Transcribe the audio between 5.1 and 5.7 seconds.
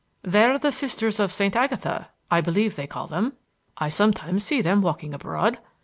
abroad.